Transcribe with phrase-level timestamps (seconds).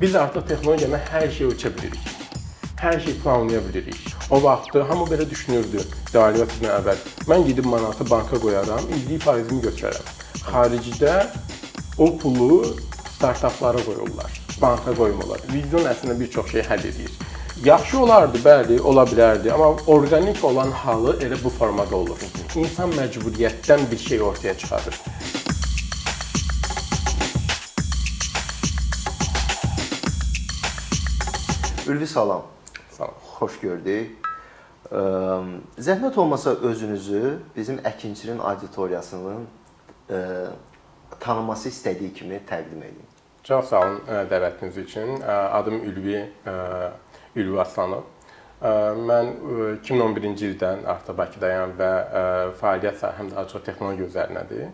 [0.00, 2.04] Biz artıq texnologiyanı hər şey ölçə bilirik.
[2.80, 3.98] Hər şey planlaya bilirik.
[4.30, 5.82] O vaxtı hamı belə düşünürdü.
[6.12, 10.06] Devalvasiyadan əvvəl mən gedib manatı banka qoyaram, illik faizimi götürərəm.
[10.46, 11.26] Xaricdə
[11.98, 12.62] o pulu
[13.16, 15.44] startaplara qoyurlar, banka qoymurlar.
[15.52, 17.12] Vizyon əslində bir çox şey həll edir.
[17.64, 22.24] Yaxşı olardı, bəli, ola bilərdi, amma orqanik olan halı elə bu formada olur.
[22.56, 24.96] İnsan məcburiyyətdən bir şey ortaya çıxarır.
[31.90, 32.42] Ülvi salam.
[32.90, 33.14] Salam.
[33.38, 34.10] Xoş gördük.
[35.78, 39.48] Zəhmət olmasa özünüzü bizim Əkinçinin auditoriyasının
[41.20, 43.10] tanıması istədiyi kimi təqdim edin.
[43.42, 43.98] Çox sağ olun
[44.30, 45.20] dəvətiniz üçün.
[45.26, 46.22] Adım Ülvi
[47.34, 48.06] Ülvi Aslanov.
[48.62, 51.92] Mən ə, 2011-ci ildən artıq Bakıdayam və
[52.62, 54.66] fəaliyyət sahəm daha çox texnologiya üzərinədir.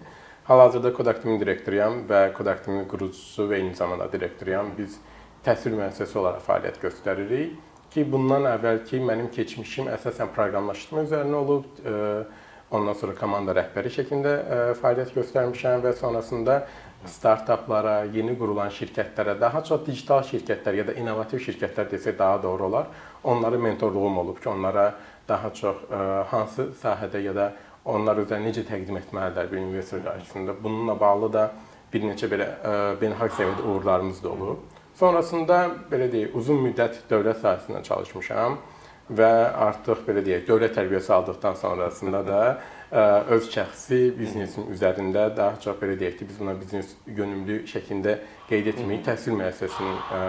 [0.44, 4.74] Hal-hazırda Kodaktimin direktoruyam və Kodaktimin qurucusu və eyni zamanda direktoruyam.
[4.78, 5.01] Biz
[5.46, 7.54] təhsil müəssisəsi olaraq fəaliyyət göstəririk
[7.94, 11.70] ki, bundan əvvəlki mənim keçmişim əsasən proqramlaşdırma üzərinə olub.
[11.84, 12.42] Ə,
[12.74, 16.56] Ondan sonra komanda rəhbəri şəklində ə, fəaliyyət göstərmişəm və sonrasında
[17.06, 22.66] startaplara, yeni qurulan şirkətlərə, daha çox digital şirkətlər ya da innovativ şirkətlər desək daha doğru
[22.66, 22.88] olar.
[23.22, 24.88] Onlara mentorluğum olub ki, onlara
[25.28, 26.00] daha çox ə,
[26.32, 27.52] hansı sahədə ya da
[27.86, 30.58] onlar özlərini necə təqdim etməlidirlər bir investor qarşısında.
[30.62, 31.44] Bununla bağlı da
[31.92, 32.50] bir neçə belə
[32.98, 34.76] beynəlxalq səviyyədə uğurlarımız da olub.
[34.96, 35.58] Sonrasında
[35.90, 38.54] belə deyək, uzun müddət dövlət sahəsində çalışmışam
[39.18, 39.28] və
[39.66, 43.04] artıq belə deyək, dövlət tərbiyəsi aldıqdan sonrasında da ə,
[43.36, 48.16] öz şəxsi biznesim üzərində daha çox belə deyək ki, biz buna biznes yönümlü şəklində
[48.48, 50.24] qeyd etməyik, təhsil müəssisəsinin ə,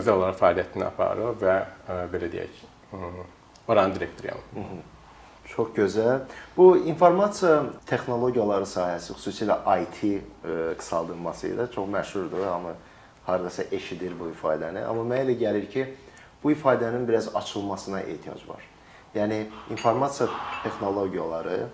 [0.00, 2.64] özəl olaraq fəaliyyətini aparır və ə, belə deyək,
[3.68, 4.40] oranın direktoruyam.
[5.52, 6.24] Çox gözəl.
[6.56, 12.78] Bu informasiya texnologiyaları sahəsi, xüsusilə IT ə, qısaldılması ilə çox məşhurdur, amma
[13.26, 14.84] hardasa eşidir bu ifadəni.
[14.86, 15.86] Amma mənə elə gəlir ki,
[16.42, 18.62] bu ifadənin biraz açılmasına ehtiyac var.
[19.14, 20.28] Yəni informasiya
[20.62, 21.66] texnologiyaları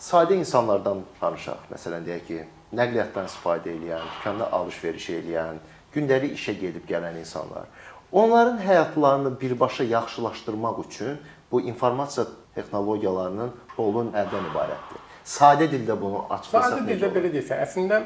[0.00, 1.68] sadə insanlardan danışaq.
[1.72, 2.40] Məsələn deyək ki,
[2.76, 5.60] nəqliyyatdan istifadə edən, dükanda alış-veriş edən,
[5.94, 7.68] gündəlik işə gedib gələn insanlar.
[8.12, 11.18] Onların həyatlarını birbaşa yaxşılaşdırmaq üçün
[11.52, 15.04] bu informasiya texnologiyalarının rolu nədən ibarətdir?
[15.24, 18.00] Sadə dildə bunu açıqlasaq Sadə dildə belə desən, əslində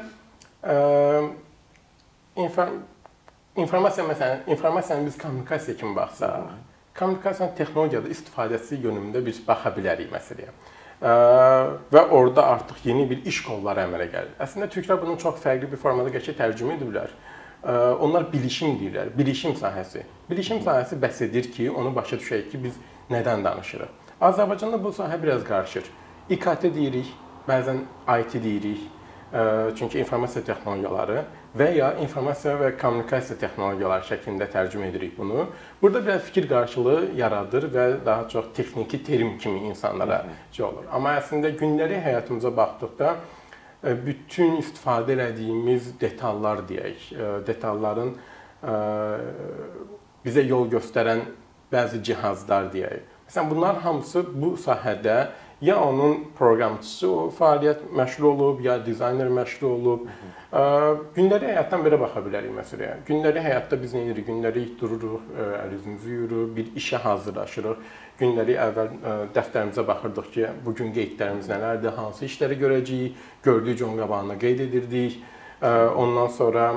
[0.61, 0.75] ə,
[2.35, 2.79] inform
[3.55, 6.49] informasiya məsələn, informasiyanı biz kommunikasiya kimi baxsaq,
[6.99, 10.51] kommunikasiyanın texnologiyada istifadəsi yönümündə biz baxa bilərik məsələyə.
[11.01, 14.33] Və orada artıq yeni bir iş qolları əmələ gəlir.
[14.39, 17.11] Əslində türklər bunu çox fərqli bir formada qəşəng tərcümə ediblər.
[17.99, 20.03] Onlar bilişim deyirlər, bilişim sahəsi.
[20.29, 22.75] Bilişim sahəsi bəhs edir ki, onu başa düşək ki, biz
[23.11, 23.91] nədən danışırıq.
[24.21, 25.83] Azərbaycanda bu sahə biraz qarışır.
[26.29, 27.09] İKT deyirik,
[27.47, 27.83] bəzən
[28.19, 28.85] IT deyirik.
[29.75, 31.23] Çünki informasiya texnologiyaları
[31.57, 35.47] və ya informasiya və kommunikasiya texnologiyaları şəklində tərcümə edirik bunu.
[35.81, 40.85] Burada biraz fikir qarşılığı yaradır və daha çox texniki terim kimi insanlara şey olur.
[40.91, 43.15] Amma əslində gündəlik həyatımıza baxdıqda
[44.05, 47.09] bütün istifadə etdiyimiz detallar deyək,
[47.47, 48.15] detalların
[50.25, 51.25] bizə yol göstərən
[51.73, 53.03] bəzi cihazlar deyək.
[53.25, 55.27] Məsələn, bunlar hamısı bu sahədə
[55.65, 60.07] ya onun proqramçısı o fəaliyyət məşğul olub, ya dizayner məşğul olub.
[61.15, 63.01] Gündəlik həyatdan belə baxa bilərik məsələyə.
[63.07, 64.27] Gündəlik həyatda biz nə edirik?
[64.29, 67.81] Gündəlik dururuq, əl üzümüzü yuyuruq, bir işə hazırlaşırıq.
[68.21, 68.91] Gündəlik əvvəl
[69.35, 75.23] dəftərimizə baxırdıq ki, bu gün qeydlərimiz nələrdir, hansı işləri görəcəyik, gördük con qabağına qeyd edirdik.
[75.97, 76.69] Ondan sonra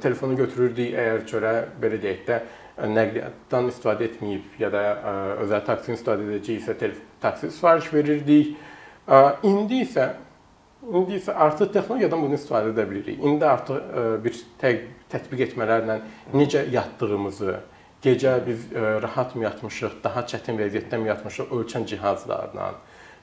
[0.00, 2.40] telefonu götürürdük əgər çörə belə deyək də
[2.76, 4.84] nəqliyyatdan istifadə etməyib ya da
[5.42, 6.92] özəl taksini istifadə edəcəksə
[7.22, 8.56] taksi sifariş verirdik.
[9.42, 10.10] İndi isə
[10.86, 13.22] indi isə artıq texnologiyadan bunu istifadə edə bilirik.
[13.24, 15.96] İndi artıq bir tətbiq etmələrlə
[16.36, 17.56] necə yatdığımızı,
[18.04, 18.68] gecə biz
[19.02, 22.74] rahat mı yatmışıq, daha çətin vəziyyətdə mi yatmışıq ölçən cihazlarla.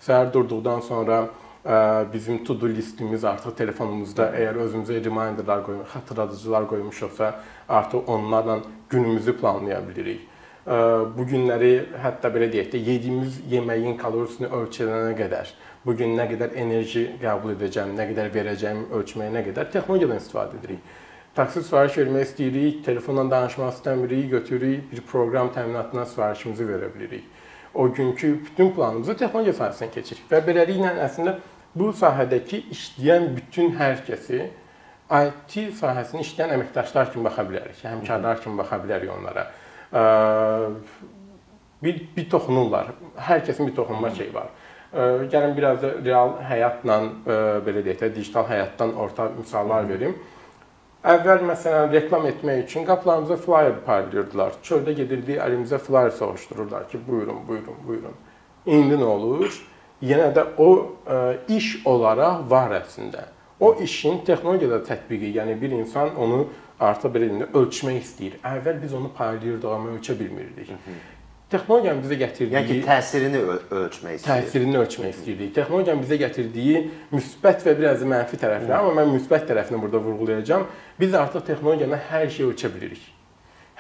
[0.04, 1.28] Səhər durduqdan sonra
[2.12, 7.30] bizim to-do listimiz artıq telefonumuzda əgər özümüzə reminderlər qoymuş, xatırladıcılar qoymuşuqsa,
[7.70, 8.58] artıq onlarla
[8.94, 10.30] günümüzü planlaya bilirik.
[11.18, 15.50] Bu günləri hətta belə deyək də yediyimiz yeməyin kalorisini ölçənə qədər,
[15.84, 20.62] bu gün nə qədər enerji qəbul edəcəm, nə qədər verəcəm ölçməyə nə qədər texnologiyadan istifadə
[20.62, 20.80] edirik.
[21.36, 27.24] Taksi sifariş vermək istəyirik, telefonla danışmaq istəmirik, götürürük, bir proqram təminatına sifarişimizi verə bilirik.
[27.74, 31.40] O günkü bütün planımızı texnologiya sahəsindən keçiririk və beləliklə əslində
[31.76, 34.46] bu sahədəki işləyən bütün hər kəsi
[35.12, 39.48] IT sahəsində işləyən əməkdaşlar kimi baxa bilərik, həmkarlar kimi baxa bilərik onlara.
[41.84, 42.94] Bir bir toxunurlar.
[43.20, 44.54] Hər kəsin bir toxunma şeyi var.
[44.94, 47.00] Gəlin biraz da real həyatla
[47.66, 50.16] belə deyək də digital həyatdan orta misallar verim.
[51.04, 54.54] Əvvəl məsələn reklam etmək üçün qapılarımıza flyer paylayırdılar.
[54.64, 58.16] Çöldə gedirdik, əlimizə flyer soruşdururlar ki, buyurun, buyurun, buyurun.
[58.66, 59.58] İndi nə olur?
[60.04, 60.70] Yenə də o
[61.04, 61.18] ə,
[61.52, 63.26] iş olaraq var əslində.
[63.64, 66.48] O işin texnologiyada tətbiqi, yəni bir insan onu
[66.80, 68.34] artıq belə deyim, ölçmək istəyir.
[68.44, 70.70] Əvvəl biz onu paylayırdıq, amma ölçə bilmirdik.
[70.70, 70.96] Hı -hı.
[71.54, 74.30] Texnologiyanın bizə gətirdiyi yəni ki, təsirini öl ölçmək istəyirdik.
[74.30, 75.56] Təsirini ölçmək istəyirdik.
[75.56, 76.80] Texnologiyanın bizə gətirdiyi
[77.12, 80.66] müsbət və biraz da mənfi tərəfləri, amma mən müsbət tərəfini burada vurğulayacağam.
[81.00, 83.04] Biz artıq texnologiyanı hər şeyi ölçə bilirik.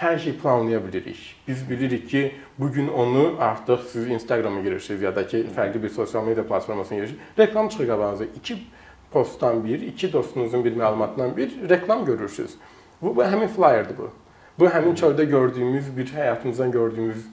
[0.04, 1.20] Hər şeyi planlaya bilirik.
[1.48, 5.90] Biz bilirik ki, bu gün onu artıq siz Instagrama girirsiniz ya da ki, fərqli bir
[5.90, 7.22] sosial media platformasına girirsiniz.
[7.40, 8.26] Reklam çıxır qabağınıza.
[8.26, 8.58] İki
[9.14, 12.58] postdan bir, iki dostunuzun bir məlumatından bir reklam görürsüz.
[13.02, 14.10] Bu, bu həmin flyerdir bu.
[14.60, 17.24] Bu həmin çöldə gördüyümüz, bir həyatımızdan gördüyümüz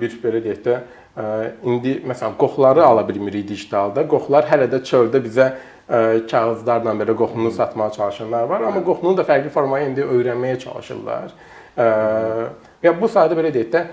[0.00, 0.76] bir belə deyək də
[1.64, 4.04] indi məsələn qoxuları ala bilmirik digitalda.
[4.08, 5.48] Qoxular hələ də çöldə bizə
[6.30, 11.32] kağızlarla belə qoxunu satmağa çalışanlar var, amma qoxunun da fərqli formaya indi öyrənməyə çalışırlar.
[11.76, 13.84] Və bu sayədə belə deyək də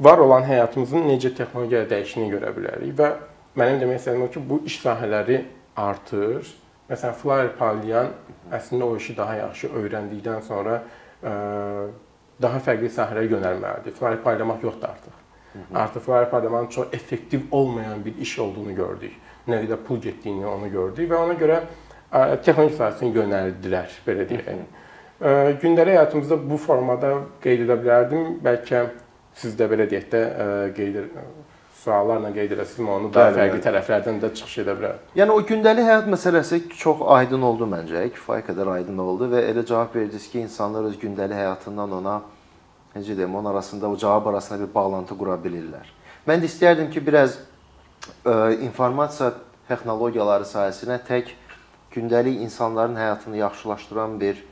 [0.00, 3.12] var olan həyatımızın necə texnologiya dəyişdiyini görə bilərik və
[3.58, 5.42] mənim demək istədiyim o ki, bu iş sahələri
[5.78, 6.48] artır.
[6.88, 8.12] Məsələn, flyer paylayan
[8.54, 10.78] əslində o işi daha yaxşı öyrəndikdən sonra
[12.42, 13.96] daha fərqli sahələrə yönəlməlidir.
[13.98, 15.16] Flyer paylamaq yoxdur artıq.
[15.52, 15.78] Hı -hı.
[15.82, 19.12] Artıq flyer paylamanın çox effektiv olmayan bir iş olduğunu gördük.
[19.48, 21.60] Nə qədər pul getdiyini onu gördük və ona görə
[22.42, 24.56] texnologiya sahəsinə yönəldilər, belə deyək.
[25.62, 28.26] Gündəlik həyatımızda bu formada qeyd edə bilərdim.
[28.44, 28.86] Bəlkə
[29.34, 30.20] siz də belə deyək də
[30.76, 30.96] qeyd
[31.84, 34.96] suallarla qeyd amma onu daha fərqli tərəflərdən də çıxış edə bilər.
[35.18, 38.02] Yəni o gündəlik həyat məsələsi çox aydın oldu məncə.
[38.16, 42.16] Kifayət qədər aydın oldu və elə cavab verdiniz ki, insanlar öz gündəlik həyatından ona
[42.96, 45.86] necə deyim, onun arasında o cavab arasında bir bağlantı qura bilirlər.
[46.26, 47.38] Mən də istərdim ki, biraz
[48.24, 49.32] ə, informasiya
[49.68, 51.30] texnologiyaları sahəsinə tək
[51.94, 54.42] gündəlik insanların həyatını yaxşılaşdıran bir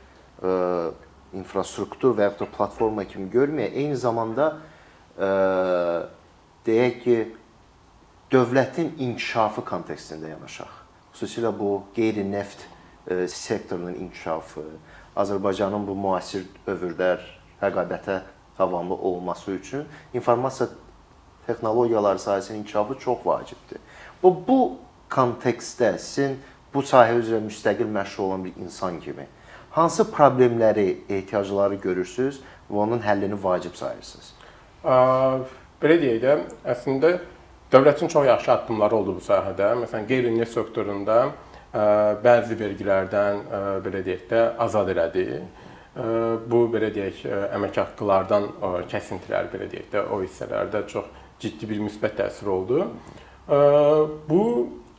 [0.41, 0.91] ə,
[1.35, 4.53] infrastruktur və yaxud da platforma kimi görməyə, eyni zamanda
[5.19, 5.27] ə,
[6.67, 7.17] deyək ki,
[8.31, 10.73] dövlətin inkişafı kontekstində yanaşaq.
[11.15, 12.65] Xüsusilə bu qeyri-neft
[13.27, 14.65] sektorunun inkişafı,
[15.17, 17.15] Azərbaycanın bu müasir dövrdə
[17.61, 18.19] rəqabətə
[18.59, 20.69] davamlı olması üçün informasiya
[21.47, 23.79] texnologiyaları sahəsinin inkişafı çox vacibdir.
[24.23, 24.59] Bu bu
[25.09, 26.37] kontekstdə sizin
[26.73, 29.27] bu sahə üzrə müstəqil məşğul olan bir insan kimi
[29.71, 34.33] hansı problemləri, ehtiyacları görürsüz və onun həllini vacib sayırsınız?
[35.77, 36.35] Belə deyək də,
[36.73, 37.11] əslində
[37.71, 39.75] dövlətin çox yaxşı addımları oldu bu sahədə.
[39.83, 41.17] Məsələn, qeyri-neft sektorunda
[42.23, 43.43] bəzi vergilərdən
[43.85, 45.27] belə deyək də azad elədi
[46.49, 47.23] bu belə deyək
[47.57, 48.49] əmək haqqılardan
[48.89, 51.07] kəsintilər belə deyək də o hissələrdə çox
[51.41, 52.83] ciddi bir müsbət təsir oldu.
[53.47, 54.41] Bu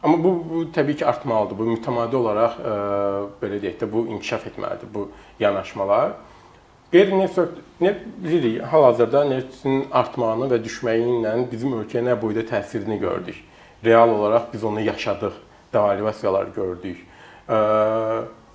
[0.03, 1.59] amma bu, bu təbii ki artmalıdır.
[1.59, 2.59] Bu mütəmadi olaraq
[3.43, 5.09] belə deyək də bu inkişaf etməlidir bu
[5.41, 6.17] yanaşmalar.
[6.89, 7.37] Qeyri-neft
[7.85, 7.91] nə
[8.25, 13.37] bilirik, hal-hazırda neftin artmağını və düşməyi ilə bizim ölkəyə nə boyda təsirini gördük.
[13.85, 15.37] Real olaraq biz onu yaşadıq,
[15.73, 17.05] devalvasiyalar gördük.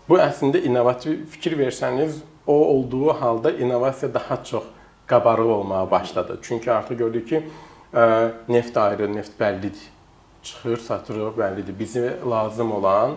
[0.10, 4.64] Bu əslində innovativ fikir versəniz, o olduğu halda innovasiya daha çox
[5.08, 6.40] qabarıq olmağa başladı.
[6.42, 7.44] Çünki artıq gördük ki,
[8.50, 9.90] neft ayrı, neft bəllidir.
[10.44, 11.78] Çıxır, satırıq, bəllidir.
[11.80, 13.12] Bizə lazım olan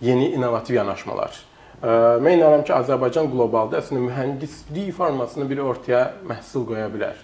[0.00, 1.51] yeni innovativ yanaşmalar.
[1.82, 7.18] Mən inanıram ki, Azərbaycan qlobalda əslində mühəndislik formasını bir ortaya məhsul qoya bilər.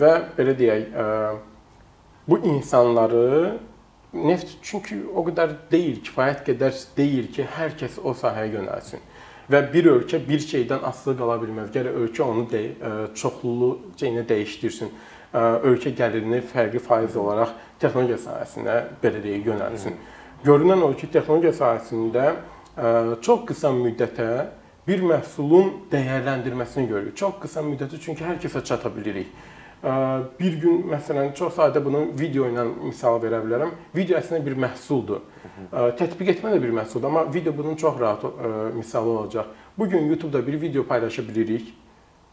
[0.00, 0.96] Və belə deyək,
[2.26, 3.58] bu insanları
[4.16, 9.04] neft çünki o qədər deyil, kifayət qədər deyil ki, hər kəs o sahəyə yönəlsin
[9.46, 11.70] və bir ölkə bir şeydən asılı qala bilməz.
[11.74, 12.62] Gərək ölkə onu də
[13.14, 13.70] çoxlu
[14.00, 14.90] şeyini dəyişdirsin.
[15.68, 19.98] Ölkə gəlirini fərqli faiz olaraq texnologiya sahəsinə belə deyək yönəlsin.
[20.42, 22.24] Görünən o ki, texnologiya sahəsində
[23.22, 24.30] çox qısa müddətə
[24.86, 27.16] bir məhsulun dəyərləndirməsini görürük.
[27.16, 29.32] Çox qısa müddətə çünki hər kəsə çata bilirik
[30.40, 33.70] bir gün məsələn çox sadə bunu video ilə misal verə bilərəm.
[33.94, 35.20] Video əslində bir məhsuldur.
[35.70, 38.24] Tətbiq etmə də bir məhsuldur, amma video bunun çox rahat
[38.74, 39.44] misalı olacaq.
[39.78, 41.74] Bu gün YouTube-da bir video paylaşa bilirik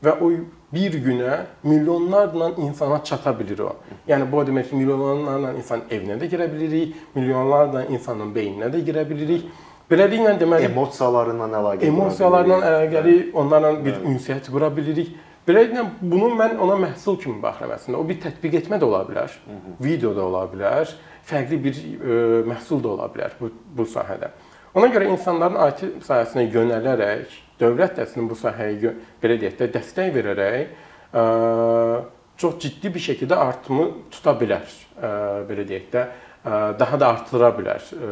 [0.03, 0.31] və o
[0.73, 3.75] bir günə milyonlarla insana çata bilir o.
[4.07, 9.05] Yəni bu demək ki, milyonlarla insan evinə də girə bilirik, milyonlarla insanın beyninə də girə
[9.09, 9.45] bilirik.
[9.93, 16.77] Beləliklə deməli emosiyalarla əlaqəli emosiyalarla əlaqəli onlarla bir ünsiyyət qura bilirik Beləliklə bunu mən ona
[16.79, 17.99] məhsul kimi baxıram əslində.
[17.99, 19.73] O bir tətbiq etmə də ola bilər, Hı -hı.
[19.83, 20.93] video da ola bilər,
[21.27, 24.29] fərqli bir ə, e, məhsul da ola bilər bu bu sahədə.
[24.73, 27.27] Ona görə insanların IT sahəsinə yönələrək,
[27.59, 30.67] dövlət də əslində bu sahəyə belə deyək də dəstək verərək
[31.13, 32.03] ə, e,
[32.37, 34.63] çox ciddi bir şəkildə artımı tuta bilər.
[34.95, 36.07] Ə, e, belə deyək də
[36.45, 37.85] daha da artıra bilər.
[37.95, 38.11] Ə,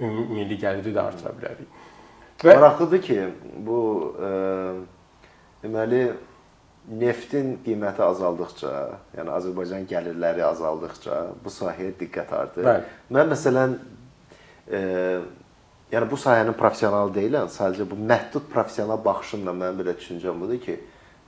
[0.00, 1.68] milli gəliri də artıra bilərik.
[2.38, 3.18] Və maraqlıdır ki,
[3.66, 3.78] bu
[4.22, 4.28] e,
[5.64, 6.02] deməli
[7.00, 8.74] neftin qiyməti azaldıqca,
[9.18, 12.68] yəni Azərbaycan gəlirləri azaldıqca bu sahəyə diqqət artır.
[12.68, 12.92] Bəli.
[13.16, 13.74] Mən məsələn
[14.70, 14.82] e,
[15.90, 20.78] yəni bu sahənin professionalı deyiləm, sadəcə bu məhdud professional baxışımla mənim belə düşüncəm budur ki,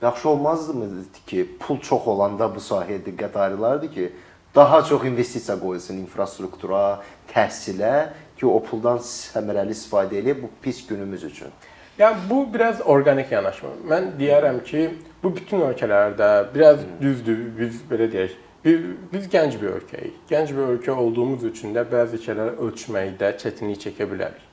[0.01, 0.89] yaxşı olmazdımı
[1.27, 4.11] ki, pul çox olanda bu sahəyə diqqət ayrılardı ki,
[4.55, 7.01] daha çox investisiya qoyulsun infrastruktura,
[7.33, 11.53] təhsilə ki, o puldan səmərəli istifadə edib bu pis günümüz üçün.
[11.99, 13.69] Yəni bu biraz orqanik yanaşma.
[13.87, 14.87] Mən deyərəm ki,
[15.23, 20.15] bu bütün ölkələrdə biraz düzdür, biz belə deyək, biz, biz gənc bir ölkəyik.
[20.29, 24.47] Gənc bir ölkə olduğumuz üçün də bəzi şeyləri ölçməkdə çətinlik çəkə bilərik.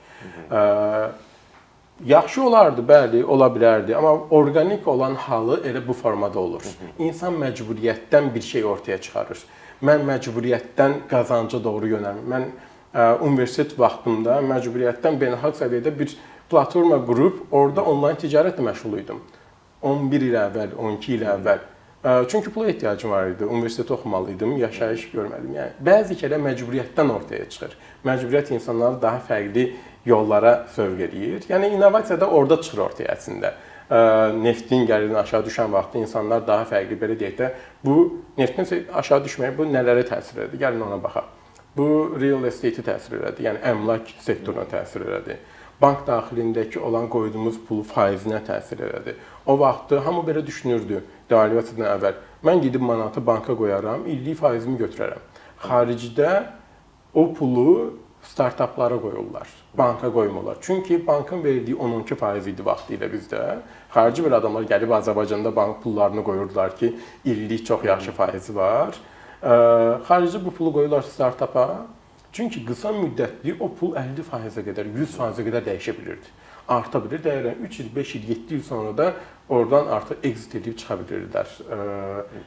[0.51, 0.63] Ə,
[2.07, 6.67] yaxşı olardı, bəli, ola bilərdi, amma orqanik olan halı elə bu formada olur.
[6.99, 9.47] İnsan məcburiyyətdən bir şey ortaya çıxarır.
[9.85, 12.29] Mən məcburiyyətdən qazanca doğru yönəlmirəm.
[12.33, 16.15] Mən ə, universitet vaxtımda məcburiyyətdən beynəlxalq səviyyədə bir
[16.51, 19.21] platforma qurub orada onlayn ticarətlə məşğul idim.
[19.83, 21.67] 11 il əvvəl, 12 il əvvəl.
[22.29, 23.45] Çünki pula ehtiyacım var idi.
[23.45, 25.55] Universitet oxumalı idim, yaşayış görmədim.
[25.57, 27.75] Yəni bəzi şeylər məcburiyyətdən ortaya çıxır.
[28.07, 29.65] Məcburiyyət insanları daha fərqli
[30.07, 31.49] yollara sövq eləyir.
[31.51, 33.53] Yəni innovasiya da orada çıxır ortaya əslində.
[33.91, 37.53] Neftin gəlirini aşağı düşən vaxtda insanlar daha fərqli belə deyək də
[37.85, 37.99] bu
[38.39, 40.61] neftin aşağı düşməyi bu nələrə təsir edir?
[40.61, 41.31] Gəlin ona baxaq.
[41.77, 41.87] Bu
[42.21, 43.47] real estate-i təsir elədi.
[43.49, 45.39] Yəni əmlak sektoruna təsir elədi
[45.81, 49.15] bank daxilindəki olan qoyduğumuz pul faizinə təsir elədi.
[49.47, 52.19] O vaxtı hamı belə düşünürdü devalvasiyadan əvvəl.
[52.45, 55.23] Mən gedib manatı banka qoyaram, illik faizimi götürərəm.
[55.63, 56.33] Xaricdə
[57.15, 57.71] o pulu
[58.33, 59.49] startaplara qoyurlar.
[59.75, 60.57] Banka qoymurlar.
[60.61, 63.59] Çünki bankın verdiyi 12 faiz idi vaxtı ilə bizdə.
[63.95, 68.99] Xarici bir adamlar gəlib Azərbaycanda bank pullarını qoyurdular ki, illik çox yaxşı faizi var.
[70.09, 71.87] Xarici bu pulu qoyurlar startapa.
[72.33, 76.29] Çünki qısa müddətli o pul 50%-ə qədər, 100%-ə qədər dəyişə bilirdi.
[76.69, 79.07] Arta bilir, dəyərən 3 il, 5 il, 7 il sonra da
[79.49, 81.55] oradan artıq exit edib çıxa bilirdilər.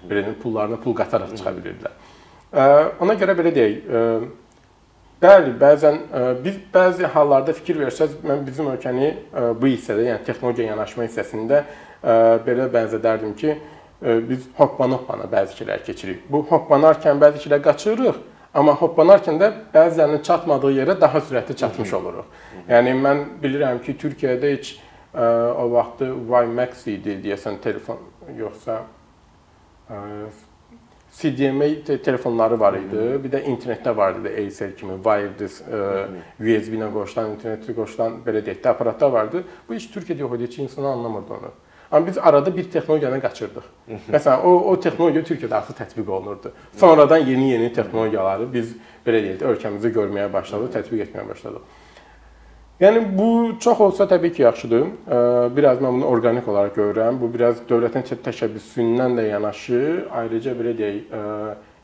[0.09, 1.97] Belə pullarını pul qataraq çıxa bilirdilər.
[3.01, 3.89] Ona görə belə deyək,
[5.21, 5.99] bəli, bəzən
[6.43, 9.11] biz bəzi hallarda fikir versəz, mən bizim ölkəni
[9.61, 11.63] bu hissədə, yəni texnologiya yanaşma hissəsində
[12.47, 13.55] belə bənzədərdim ki,
[14.29, 16.25] biz hoppana-hoppana bəzi şeylər keçirik.
[16.29, 22.25] Bu hoppanarkən bəzi şeylər qaçırıq, Amma hoppanarkən də bəzilərinin çatmadığı yerə daha sürətli çatmış oluruq.
[22.67, 24.73] Yəni mən bilirəm ki, Türkiyədə heç
[25.15, 28.03] o vaxtı WiMax idi deyəsən telefon
[28.35, 28.81] yoxsa
[31.11, 33.01] CDMA te telefonları var idi.
[33.23, 35.61] Bir də internetdə var idi Acer kimi wireless
[36.39, 39.43] USB ilə qoşulan, internetə qoşulan belə deyək də aparatlar vardı.
[39.67, 41.51] Bu heç Türkiyədə yox idi, heç insan anlamırdı onu.
[41.91, 43.67] Amma biz arada bir texnologiyanı qaçırdıq.
[44.13, 46.53] Məsələn, o o texnologiya Türkiyədə artıq tətbiq olunurdu.
[46.77, 48.71] Sonradan yeni-yeni texnologiyaları biz
[49.05, 51.80] belə deyək də ölkəmizdə görməyə başladıq, tətbiq etməyə başladıq.
[52.81, 54.85] Yəni bu çox olsa təbii ki, yaxşıdır.
[55.55, 57.19] Biraz mən bunu orqanik olaraq görürəm.
[57.21, 61.13] Bu biraz dövlətin təşəbbüsündən də yanaşı, ayrıca belə deyək,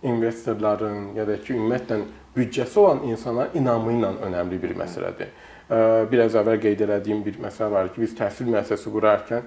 [0.09, 1.99] investorların ya da ki, ümumiyyətlə
[2.37, 5.29] büdcəsi olan insanların inamı ilə önəmli bir məsələdir.
[6.09, 9.45] Biraz əvvəl qeyd etdiyim bir məsələ var ki, biz təhsil müəssisəsi qurarkən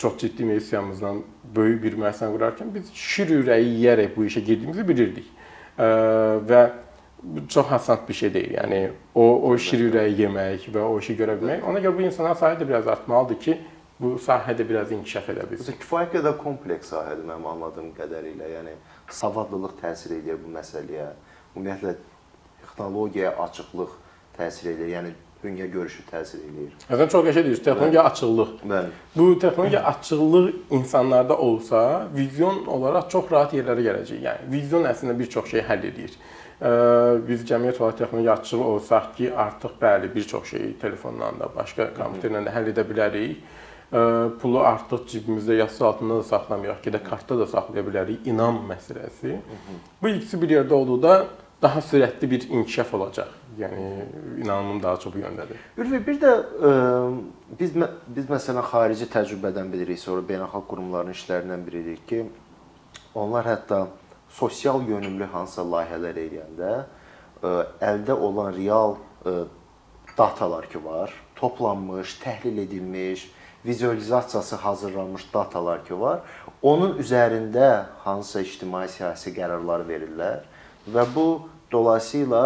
[0.00, 1.20] çox ciddi missiyamızdan
[1.54, 5.28] böyük bir müəssisə qurarkən biz şir ürəyi yeyərək bu işə girdiyimizi bilirdik.
[5.76, 6.62] Və
[7.48, 8.54] çox hasant bir şey deyil.
[8.54, 8.80] Yəni
[9.14, 11.64] o o şir ürəyi yemək və o işi görə bilmək.
[11.66, 13.58] Ona görə bu insanlar sayı da biraz artmalıdır ki,
[14.00, 15.78] bu sahədə biraz inkişaf edə bilsin.
[15.82, 18.50] Kifayət qədər kompleks sahədir mənim anladığım qədərilə.
[18.54, 18.76] Yəni
[19.10, 21.08] savadlılıq təsir edir bu məsələyə.
[21.56, 21.96] Ümumiyyətlə
[22.62, 23.96] texnologiyaya açıqlıq
[24.38, 24.92] təsir edir.
[24.94, 26.72] Yəni dünya görüşü təsir eləyir.
[26.90, 28.54] Həsən çox qəşəng deyirsən, texnologiya açıqlıq.
[28.72, 28.96] Bəli.
[29.16, 34.22] Bu texnologiya açıqlıq insanlarda olsa, vizyon olaraq çox rahat yerlərə gələcək.
[34.26, 36.14] Yəni vizyon əslində bir çox şey həll edir.
[36.58, 41.92] Biz cəmiyyət olaraq texnologiya açığı olsaq ki, artıq bəli bir çox şeyi telefondan da, başqa
[41.94, 43.42] kompüterlə də həll edə bilərik.
[44.42, 48.26] Pulu artıq cibimizdə yassı altında da saxlamayaq ki, də kartda da saxlaya bilərik.
[48.26, 49.38] İnam məsələsi.
[50.02, 51.12] Bu ikisi bir yerdə olduqda
[51.62, 53.30] daha sürətli bir inkişaf olacaq.
[53.58, 53.86] Yəni
[54.42, 55.62] inanımım daha çox bu yöndədir.
[55.78, 56.34] Ürvi bir də
[56.68, 56.74] ə,
[57.58, 57.72] biz
[58.16, 62.20] biz məsələn xarici təcrübədən bilirik, sonra beynəlxalq qurumların işlərindən bilirik ki,
[63.14, 63.86] onlar hətta
[64.28, 66.84] sosial yönümlü hansısa layihələr edəndə ə,
[67.42, 67.52] e,
[67.90, 73.28] əldə olan real ə, e, datalar ki var, toplanmış, təhlil edilmiş,
[73.66, 76.20] vizualizasiyası hazırlanmış datalar ki var,
[76.62, 80.42] onun üzərində hansısa ictimai siyasi qərarlar verirlər
[80.90, 81.28] və bu
[81.72, 82.42] dolayısıyla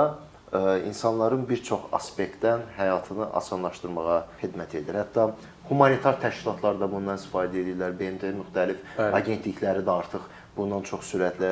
[0.86, 4.98] insanların bir çox aspektdən həyatını asanlaşdırmağa xidmət edir.
[5.00, 5.30] Hətta
[5.68, 7.94] humanitar təşkilatlar da bundan istifadə edirlər.
[7.96, 9.14] BMT müxtəlif Bəli.
[9.16, 11.50] agentlikləri də artıq bundan çox sürətlə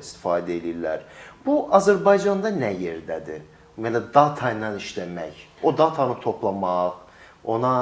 [0.00, 1.04] istifadə edirlər.
[1.44, 3.42] Bu Azərbaycanda nə yerdədir?
[3.78, 6.98] Ümumiyyətlə data ilə işləmək, o datanı toplamaq,
[7.48, 7.74] ona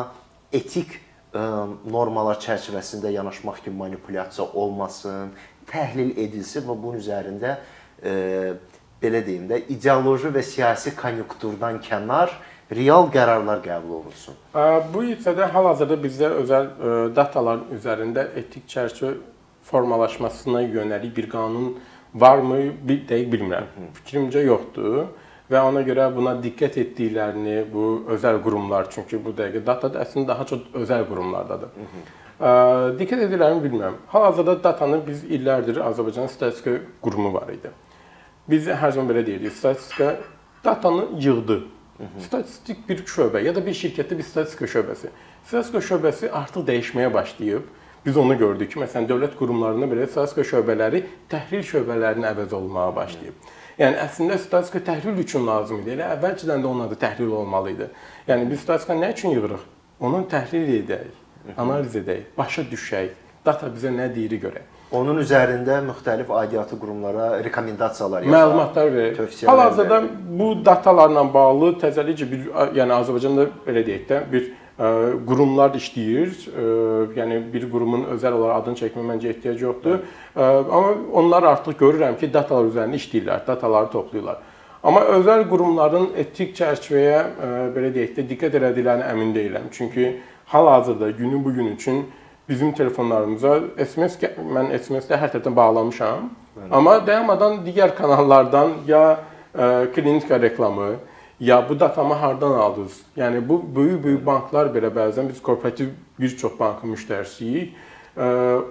[0.54, 0.92] etik
[1.32, 1.40] ə,
[1.90, 5.32] normalar çərçivəsində yanaşmaq kimi manipulyasiya olmasın,
[5.66, 7.56] təhlil edilsin və bunun üzərində
[7.98, 8.14] ə,
[9.02, 12.30] belə deyim də, ideoloji və siyasi konjunkturdan kənar
[12.70, 14.36] real qərarlar qəbul olunsun.
[14.92, 16.70] Bu isə də hal-hazırda bizdə özəl
[17.16, 19.14] dataların üzərində etik çərçivə
[19.70, 21.78] formalaşmasına yönəlik bir qanun
[22.14, 22.58] varmı?
[22.88, 23.66] Bir dəqiq bilmirəm.
[24.00, 25.08] Fikrimcə yoxdur
[25.48, 27.84] və ona görə buna diqqət etdiklərini bu
[28.14, 31.70] özəl qurumlar, çünki bu dəqiqə data da əslində daha çox özəl qurumlardadır.
[31.76, 32.02] Hı -hı.
[32.38, 32.50] Ə,
[32.98, 33.94] diqqət edirlərmi bilmirəm.
[34.12, 37.70] Hal-hazırda datanı biz illərdir Azərbaycan statistika qurumu var idi.
[38.48, 40.16] Biz hər zaman belə deyirik, statistika
[40.64, 41.58] datanı yığdı.
[41.98, 42.20] Hı -hı.
[42.26, 45.08] Statistik bir şöbə ya da bir şirkətdə bir statistika şöbəsi.
[45.44, 47.62] Statistika şöbəsi artıq dəyişməyə başlayıb.
[48.08, 53.50] Biz onu gördük ki, məsələn, dövlət qurumlarında belə statistika şöbələri təhlil şöbələrinin əvəz olunmağa başlayıb.
[53.76, 55.92] Yəni əslində statistika təhlil üçün lazım idi.
[55.92, 57.88] Elə əvvəlcədən də onun adı təhlil olmalı idi.
[58.30, 59.66] Yəni biz statistika nə üçün yığırıq?
[60.00, 61.10] Onu təhlil edək,
[61.60, 63.12] analiz edək, başa düşək,
[63.44, 64.72] data bizə nə deyir görək.
[64.96, 69.20] Onun üzərində müxtəlif aidiyyatı qurumlara rekomendasiyalar yazaq, məlumatlar verir.
[69.50, 70.00] Hal-hazırda
[70.40, 72.48] bu datalarla bağlı təzəlicə bir
[72.78, 74.48] yəni Azərbaycanda belə deyək də bir
[74.78, 76.34] qurumlar işləyir.
[77.16, 80.04] Yəni bir qurumun özəl olaraq adını çəkmə məncə ehtiyac yoxdur.
[80.36, 84.38] Amma onlar artıq görürəm ki, datalar üzərində işləyirlər, dataları toplayırlar.
[84.86, 87.22] Amma özəl qurumların etik çərçivəyə
[87.74, 89.66] belə deyək də diqqət elədiklərinə əmin deyiləm.
[89.74, 90.12] Çünki
[90.54, 92.04] hal-hazırda günün bu gün üçün
[92.48, 96.30] bizim telefonlarımıza SMS mən SMS-də hər tərəfdən bağlamışam.
[96.54, 96.70] Bəli.
[96.70, 99.18] Amma dayanmadan digər kanallardan ya
[99.94, 100.94] klinika reklamı,
[101.40, 103.00] ya bu datamı hardan aldınız?
[103.16, 105.88] Yəni bu böyük-böyük banklar belə bəzən biz korporativ
[106.20, 107.74] bir çox bankın müştərisiyik.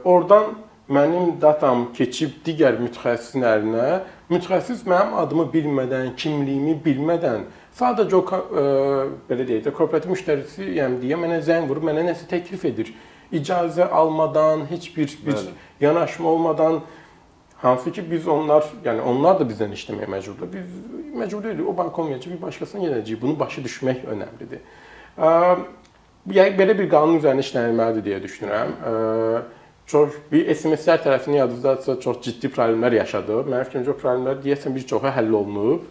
[0.03, 0.45] Oradan
[0.89, 3.87] mənim datam keçib digər mütəxəssisin əlinə,
[4.31, 7.47] mütəxəssis mənim adımı bilmədən, kimliyimi bilmədən
[7.77, 8.23] sadəcə o
[9.29, 12.93] belə deyək də korporativ müştərisiyəm deyə mənə zəng vurub mənə nəsə təklif edir.
[13.31, 15.51] İcazə almadan, heç bir bir Bəli.
[15.81, 16.81] yanaşma olmadan
[17.61, 20.49] Hansı ki biz onlar, yəni onlar da bizdən işləməyə məcburdur.
[20.53, 21.67] Biz məcbur deyilik.
[21.67, 23.21] O bank olmayacaq, bir başqasına gedəcəyik.
[23.21, 24.61] Bunu başa düşmək önəmlidir.
[26.37, 28.75] Yəni belə bir qanun üzərində işlənilməlidir deyə düşünürəm.
[29.87, 33.37] Çox bir SMS-lər tərəfindən yadınızdadırsa çox ciddi problemlər yaşadı.
[33.47, 35.85] Mənim fikrimcə o problemlər deyəsən bir çoxu həll olunub.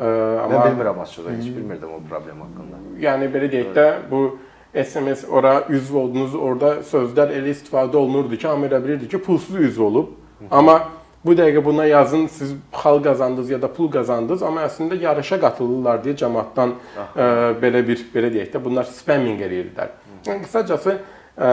[0.00, 2.80] Amma mən bilmirəm açığı, heç bilmirdim o problem haqqında.
[3.04, 4.22] Yəni belə deyək də bu
[4.72, 9.60] SMS ora üzv oldunuz, orada sözlər elə istifadə olunurdu ki, amma elə bilirdi ki, pulsuz
[9.68, 10.08] üzv olub.
[10.50, 10.78] Amma
[11.24, 16.02] bu dəqiqə buna yazın, siz xal qazandınız ya da pul qazandınız, amma əslində yarışa qatılırlar
[16.04, 17.26] deyə cəmaatdan ə, e,
[17.62, 19.92] belə bir belə deyək də bunlar spamming eləyirlər.
[20.26, 21.02] Yəni qısacası ə,
[21.46, 21.50] e,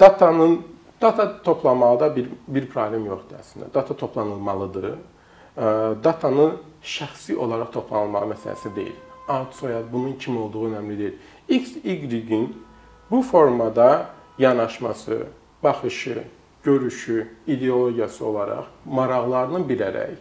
[0.00, 0.58] datanın
[1.00, 3.70] data toplamaqda bir bir problem yoxdur əslində.
[3.74, 4.88] Data toplanılmalıdır.
[4.88, 4.96] Ə,
[5.56, 5.68] e,
[6.04, 6.50] datanı
[6.82, 8.96] şəxsi olaraq toplanılmağı məsələsi deyil.
[9.28, 11.16] Ad, soyad, bunun kim olduğu önəmli deyil.
[11.48, 12.56] X, Y-in
[13.10, 14.06] bu formada
[14.38, 15.26] yanaşması,
[15.62, 16.24] baxışı,
[16.64, 20.16] görüşü, ideologiyası olaraq maraqlarını bilərək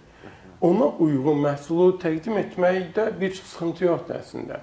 [0.61, 4.61] ona uyğun məhsulu təqdim etməkdə bir sıxıntı yoxdur əslində.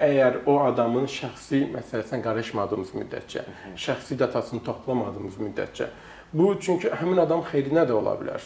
[0.00, 3.44] Əgər o adamın şəxsi məsələsinə qarışmadığımız müddətcə,
[3.76, 5.90] şəxsi datasını toplamadığımız müddətcə
[6.34, 8.44] Bu çünki həmin adam xeyrinə də ola bilər.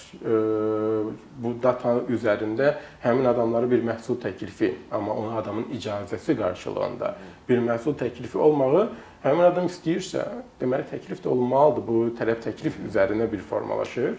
[1.44, 2.70] Bu data üzərində
[3.02, 7.14] həmin adamlara bir məhsul təklifi, amma ona adamın icazəsi qarşılığında
[7.48, 8.86] bir məhsul təklifi olmağı
[9.24, 10.22] həmin adam istəyirsə,
[10.60, 11.84] deməli təklif də olunmalıdır.
[11.88, 14.18] Bu tələb təklif üzərində bir formalaşır.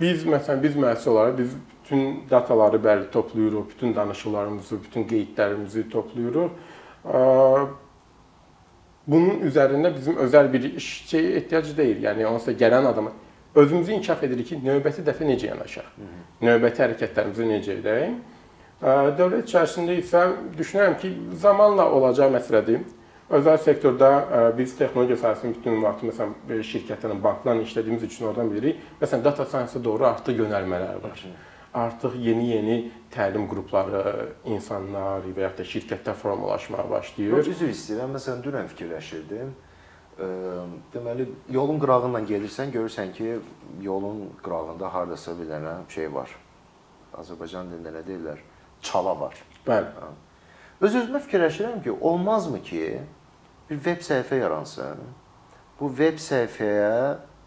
[0.00, 1.52] Biz məsələn biz müəssisə olaraq biz
[1.84, 6.50] bütün dataları bəli toplayırıq, bütün danışıqlarımızı, bütün qeydlərimizi toplayırıq.
[9.10, 12.02] Bunun üzərində bizim özəl bir işçiyə ehtiyac deyil.
[12.04, 13.12] Yəni onsuz da gələn adama
[13.54, 15.88] özümüzü inkişaf edirik ki, növbəti dəfə necə yanaşaq?
[16.42, 18.12] Növbəti hərəkətlərimizi necə edək?
[19.18, 20.20] Dövlət içərisində isə
[20.58, 21.10] düşünürəm ki,
[21.42, 22.84] zamanla olacaq məsələdir.
[23.30, 24.08] Özəl sektorda
[24.58, 28.80] biz texnologiya sahəsinin bütün vaxtı məsələn belə şirkətlərin, banklarla işlədiyimiz üçün oradan bilirik.
[28.98, 31.22] Məsələn, data science-a doğru artıq yönəlmələr var.
[31.78, 37.36] Artıq yeni-yeni təlim qrupları, insanlar və ya da şirkətlər formalaşmağa başlayır.
[37.52, 38.16] Üzr istəyirəm.
[38.16, 39.54] Məsələn, dünən fikirləşirdim.
[40.90, 43.36] Deməli, yolun qırağından gedirsən, görürsən ki,
[43.80, 46.34] yolun qırağında hardasa bir dənə şey var.
[47.22, 48.42] Azərbaycan dilində nə deyirlər?
[48.82, 49.38] Çala var.
[49.70, 50.10] Bəli.
[50.82, 52.84] Öz-özümə fikirləşirəm ki, olmazmı ki,
[53.70, 55.02] bir veb səhifə yaransın.
[55.80, 56.94] Bu veb səhifəyə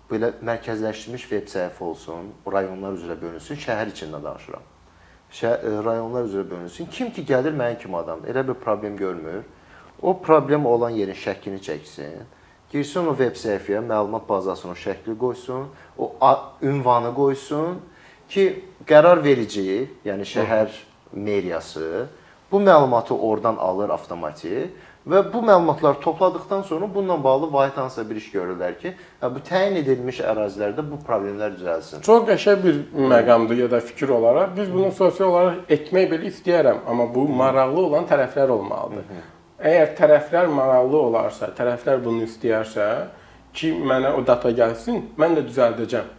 [0.10, 4.64] belə mərkəzləşdirilmiş veb səhifə olsun, rayonlar üzrə bölünsün, şəhər içində danışıram.
[5.34, 6.88] Şəhər, e, rayonlar üzrə bölünsün.
[6.92, 9.44] Kim ki gəlir mənim kimi adam, elə bir problem görmür.
[10.02, 12.24] O problem olan yerin şəklini çəksin.
[12.72, 16.12] Girsin o veb səhifəyə, məlumat bazasına o şəkli qoysun, o
[16.62, 17.82] ünvanı qoysun
[18.30, 18.48] ki,
[18.88, 20.72] qərar verici, yəni şəhər
[21.14, 22.08] meriyası
[22.54, 24.70] bu məlumatı oradan alır avtomatik
[25.10, 29.42] və bu məlumatları topladıktan sonra bununla bağlı vahid hansısa bir iş görürlər ki, hə, bu
[29.50, 32.02] təyin edilmiş ərazilərdə bu problemlər düzəlsin.
[32.08, 32.80] Çox qəşəng bir
[33.12, 34.56] məqamdır ya da fikir olaraq.
[34.58, 39.12] Biz bunu sosial olaraq etmək belə istəyərəm, amma bu maraqlı olan tərəflər olmalıdır.
[39.60, 42.90] Əgər tərəflər maraqlı olarsa, tərəflər bunu istəyərsə
[43.54, 46.12] ki, mənə o data gəlsin, mən də düzəldəcəm.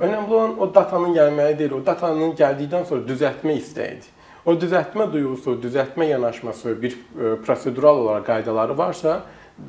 [0.00, 4.14] Önəmli olan o datanın gəlməyi deyil, o datanın gəldikdən sonra düzəltmə istəyidir.
[4.48, 9.18] O düzəltmə duyğusu, düzəltmə yanaşması bir e, prosedural olaraq qaydaları varsa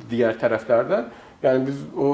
[0.08, 1.00] digər tərəflərdə,
[1.42, 2.12] yəni biz o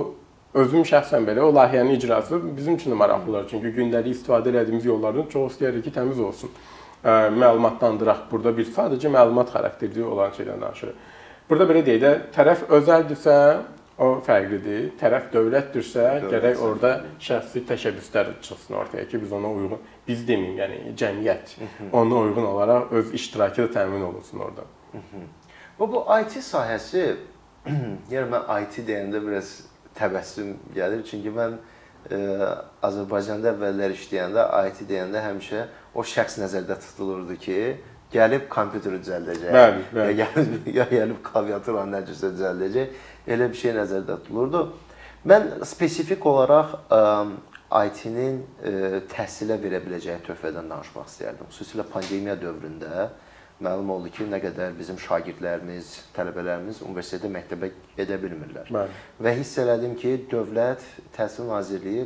[0.58, 3.46] özüm şəxsən belə o layihənin icrası bizim üçün də maraqlıdır.
[3.52, 6.50] Çünki gündəlik istifadə etdiyimiz yollardan çox istəyirik ki, təmiz olsun.
[7.04, 8.26] E, məlumatlandıraq.
[8.32, 11.06] Burada bir sadəcə məlumat xarakterli olan şeydən danışırıq.
[11.50, 13.36] Burada belə deyək də, tərəf özəldirsə,
[13.98, 14.90] o fərqlidir.
[15.00, 16.90] Tərəf dövlətdirsə, Dövlət gərək orada
[17.22, 21.54] şəxsi təşəbbüslər çıxsın ortaya ki, biz ona uyğun, biz deməyim, yəni cəmiyyət
[21.92, 24.66] ona uyğun olaraq öz iştirakı da təmin olunsun orada.
[25.78, 27.06] Bu bu IT sahəsi,
[28.12, 29.56] yəni mən IT deyəndə biraz
[29.96, 31.58] təbəssüm gəlir, çünki mən ə,
[32.12, 32.20] e,
[32.84, 37.60] Azərbaycanda əvvəllər işləyəndə IT deyəndə həmişə o şəxs nəzərdə tutulurdu ki,
[38.12, 39.52] gəlib kompüteri düzəldəcək.
[39.56, 40.16] Bəli, bəli.
[40.20, 42.96] Ya gəlib, ya gəlib klaviaturanı nəticə düzəldəcək.
[43.26, 44.64] Elə bir şey nəzərdə tutulurdu.
[45.26, 46.76] Mən spesifik olaraq
[47.66, 48.42] IT-nin
[49.10, 51.48] təhsilə verə biləcəyi töhfədən danışmaq istərdim.
[51.50, 53.08] Xüsusilə pandemiya dövründə
[53.58, 58.68] məlum oldu ki, nə qədər bizim şagirdlərimiz, tələbələrimiz universitetə, məktəbə gedə bilmirlər.
[58.70, 59.02] Bəli.
[59.24, 60.84] Və hiss elədim ki, Dövlət
[61.16, 62.04] Təhsil Nazirliyi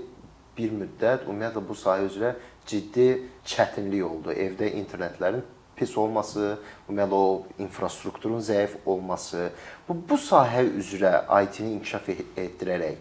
[0.57, 2.37] bir müddət ümumiyyətlə bu sahə üzrə
[2.71, 3.09] ciddi
[3.51, 4.31] çətinlik oldu.
[4.31, 5.43] Evdə internetlərin
[5.81, 9.49] pis olması, ümumiyyətlə o infrastrukturun zəif olması,
[9.89, 13.01] bu bu sahə üzrə IT-ni inkişaf etdirərək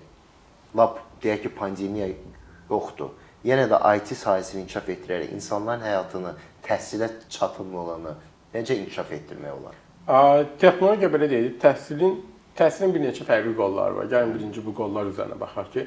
[0.80, 2.10] lap deyək ki, pandemiya
[2.72, 3.12] yoxdur.
[3.46, 6.34] Yenə də IT sahəsini inkişaf etdirərək insanların həyatını,
[6.66, 8.16] təhsilə çatımlı olanı
[8.56, 9.78] necə inkişaf etdirmək olar?
[10.60, 12.18] Texnologiya belə deyil, təhsilin
[12.60, 14.10] təhsilin bir neçə fərqli qolları var.
[14.12, 15.86] Gəlin birinci bu qollar üzərinə baxaq ki,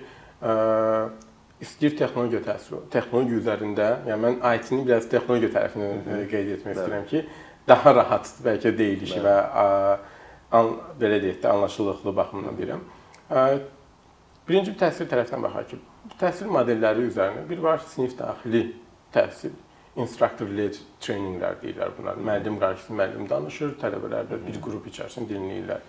[1.62, 6.26] istəyir texnologiya təhsili, texnologiya üzərində, yəni mən IT-ni biraz texnologiya -hı.
[6.30, 6.78] qeyd etmək Bəli.
[6.78, 7.24] istəyirəm ki,
[7.68, 9.26] daha rahat bəlkə deyilişi Bəli.
[9.26, 9.96] və ə,
[10.58, 12.84] an, belə deyək də anlaşılılıqlı baxımdan deyirəm.
[13.30, 13.58] Ə,
[14.48, 15.80] birinci təhsil tərəfindən baxaq ki,
[16.20, 18.64] təhsil modelləri üzərində bir var sinif daxili
[19.14, 19.52] təhsil,
[19.96, 22.16] instructor led traininqlər deyirlər bunlar.
[22.16, 25.80] Müəllim qarşısında müəllim danışır, tələbələr də bir qrup içərisində dinləyirlər.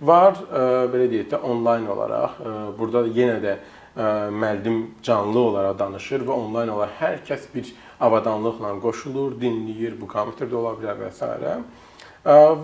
[0.00, 3.56] Var ə, belə deyək də onlayn olaraq, ə, burada yenə də
[3.96, 10.54] müəllim canlı olaraq danışır və onlayn olaraq hər kəs bir avadanlıqla qoşulur, dinləyir, bu kompüterdə
[10.54, 11.20] ola bilər və s.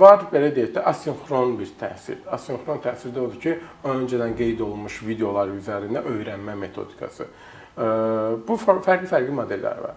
[0.00, 2.20] Var belə deyək də asinxron bir təhsil.
[2.36, 3.54] Asinxron təhsil də odur ki,
[3.88, 7.28] öncədən qeyd olunmuş videolar üzərində öyrənmə metodikası.
[8.46, 9.94] Bu fərqli-fərqli modellər var.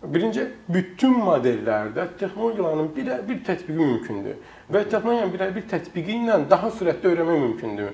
[0.00, 4.38] Birinci, bütün modellərdə texnologiyanın bir bir tətbiqi mümkündür
[4.72, 7.90] və texnologiyanın bir bir tətbiqi ilə daha sürətli öyrənmək mümkündür.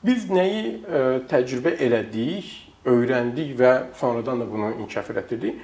[0.00, 2.46] Biz nəyi ə, e, təcrübə elədik,
[2.88, 5.58] öyrəndik və sonradan da bunu inkişaf etdirdik?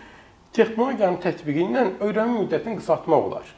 [0.52, 3.48] Texnologiyanın tətbiqi ilə öyrənmə müddətini qısaltmaq olar.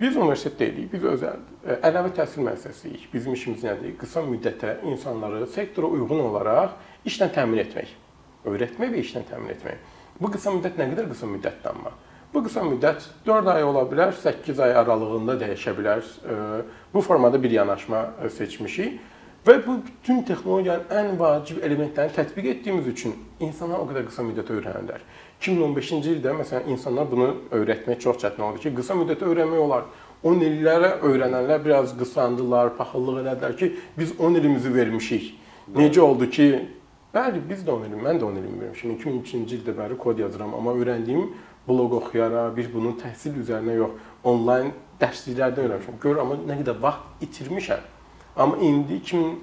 [0.00, 3.06] Biz universitet deyilik, biz özəl e, əlavə təhsil müəssisəsiyik.
[3.14, 3.94] Bizim işimiz nədir?
[4.02, 6.74] Qısa müddətə insanları sektora uyğun olaraq
[7.06, 7.94] işlə təmin etmək.
[8.50, 9.96] Öyrətmək və işlə təmin etmək.
[10.18, 11.94] Bu qısa müddət nə qədər qısa müddətdir amma?
[12.34, 16.02] Bu qısa müddət 4 ay ola bilər, 8 ay aralığında dəyişə bilər.
[16.02, 19.14] E, bu formada bir yanaşma seçmişik.
[19.46, 24.56] Və bu bütün texnologiyanın ən vacib elementlərini tətbiq etdiyimiz üçün insanlar o qədər qısa müddətə
[24.56, 25.04] öyrənirlər.
[25.38, 29.86] 2015-ci ildə məsələn insanlar bunu öyrətmək çox çətin oldu ki, qısa müddətə öyrənmək olar.
[30.26, 35.32] 10 illərə öyrənənlər biraz qısandılar, paxıllıq elədilər ki, biz 10 ilimizi vermişik.
[35.78, 36.50] Necə oldu ki,
[37.14, 38.98] bəli, biz də 10 ilim, mən də 10 ilimi vermişim.
[38.98, 41.28] 2003-cü ildə bəri kod yazıram, amma öyrəndiyim
[41.68, 46.00] bloq oxuyaraq, bir bunun təhsil üzərinə yox, onlayn dərsliklərdə öyrənmişəm.
[46.02, 47.92] Gör amma nə qədər vaxt itirmişəm.
[48.36, 49.36] Amma indi 2000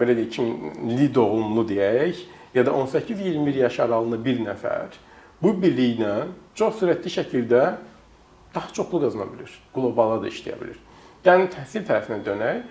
[0.00, 2.22] belə deyək 2000-li doğumlu deyək,
[2.54, 4.94] ya da 18-21 yaş aralığında bir nəfər
[5.42, 7.64] bu biliklə çox sürətli şəkildə
[8.54, 9.50] daha çoxlu qazana bilir.
[9.74, 10.78] Qlobala da işləyə bilir.
[11.26, 12.64] Yəni təhsil tərəfinə dönək.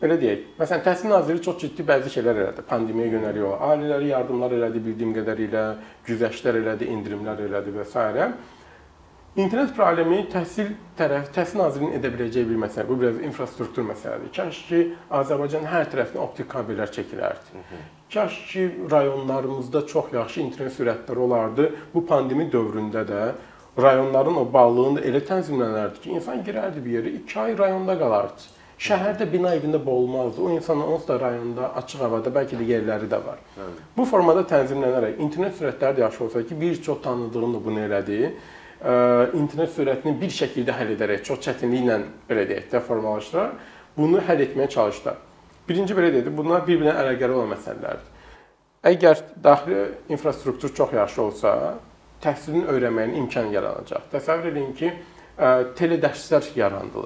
[0.00, 2.64] Belə deyək, məsələn, Təhsil Naziri çox ciddi bəzi şeylər elədi.
[2.66, 5.62] Pandemiyaya yönəlik olaraq ailələrə yardımlar elədi, bildiyim qədərilə
[6.08, 7.94] güzəştlər elədi, endirimlər elədi və s.
[9.38, 12.88] İnternet problemi təhsil tərəf, Təhsil Nazirliyinin edə biləcəyi bir məsələ.
[12.88, 14.32] Bu biraz infrastruktur məsələdir.
[14.34, 14.80] Kaş ki
[15.20, 17.62] Azərbaycan hər tərəfinə optik kabellər çəkilərdi.
[18.10, 21.70] Kaş ki rayonlarımızda çox yaxşı internet sürətləri olardı.
[21.94, 23.22] Bu pandemi dövründə də
[23.78, 28.50] rayonların o bağlılığını elə tənzimlənərdi ki, insan girərdi bir yerə, 2 ay rayonda qalardı.
[28.80, 30.42] Şəhərdə bina evində boğulmazdı.
[30.42, 33.38] O insanlar onsuz da rayonda, açıq havada bəlkə də yerləri də var.
[33.54, 33.66] Hı.
[33.96, 38.32] Bu formada tənzimlənərək internet sürətləri də yaxşı olsa ki, bir çox tanıdığım da bunu elədi
[38.80, 41.98] internet sürətini bir şəkildə həll edərək, çox çətinliklə
[42.30, 45.18] belə deyək də formalaşdıraraq bunu həll etməyə çalışdılar.
[45.68, 48.18] Birinci belə dedi, bunlar bir-birinə əlaqəli olan məsələlərdir.
[48.90, 51.54] Əgər daxili infrastruktur çox yaxşı olsa,
[52.24, 54.08] təhsilin öyrənməyin imkan yaranacaq.
[54.14, 54.92] Təsəvvür edin ki,
[55.76, 57.04] teledərslər yarandı.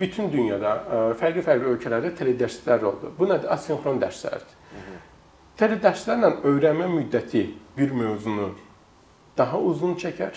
[0.00, 0.76] Bütün dünyada
[1.20, 3.12] fərqli-fərqli ölkələrdə teledərslər oldu.
[3.18, 3.50] Bu nədir?
[3.54, 4.54] Asinxron dərslərdir.
[5.58, 8.52] Teledərslərlə öyrənmə müddəti bir mövzunu
[9.38, 10.34] daha uzun çəkər.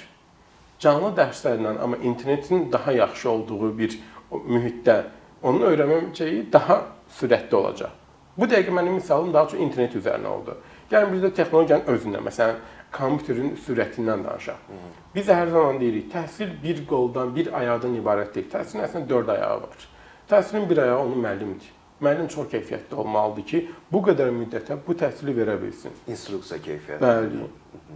[0.80, 4.00] Canlı dərslərlə amma internetin daha yaxşı olduğu bir
[4.32, 5.02] mühitdə
[5.44, 6.82] onun öyrənməcəyi daha
[7.20, 7.96] sürətli olacaq.
[8.38, 10.56] Bu dəqiqə mənim misalım daha çox internet üzərinə oldu.
[10.92, 12.62] Yəni biz də texnologiyanın özündən, məsələn,
[12.96, 14.70] kompüterin sürətindən danışaq.
[15.16, 18.48] Biz də hər zaman deyirik, təhsil bir qoldan, bir ayaqdan ibarət deyil.
[18.54, 19.84] Təhsilin əslində 4 ayağı var.
[20.32, 21.76] Təhsilin bir ayağı onun müəllimdir.
[22.02, 23.62] Müəllim çox keyfiyyətli olmalıdır ki,
[23.92, 25.92] bu qədər müddətə bu təhsili verə bilsin.
[26.08, 27.04] İnstruksiya keyfiyyəti.
[27.04, 27.44] Bəli.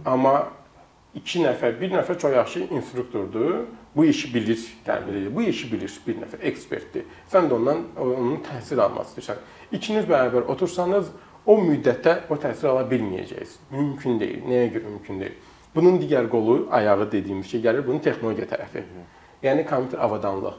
[0.04, 0.34] Amma
[1.14, 3.64] 2 nəfər, bir nəfər çox yaxşı instruktordur.
[3.94, 7.04] Bu işi bilir, təmin Bu işi bilir bir nəfər ekspertdir.
[7.30, 9.44] Sən də ondan onun təhsil alması istəyirsən.
[9.72, 11.12] İkiniz bərabər otursanız,
[11.46, 13.60] o müddətdə o təhsil ala bilməyəcəksiniz.
[13.70, 14.42] Mümkün deyil.
[14.48, 15.36] Nəyə görə mümkün deyil?
[15.74, 18.82] Bunun digər qolu, ayağı dediyimiz şey gəlir bunun texnologiya tərəfi.
[19.42, 20.58] Yəni kompüter avadanlıq.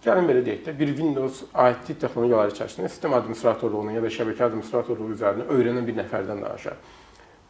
[0.00, 5.10] Gəlin belə deyək də, bir Windows IT texnologiyaları içərisində sistem administratorluğunu ya da şəbəkə administratorluğu
[5.12, 6.80] üzərində öyrənən bir nəfərdən danışaq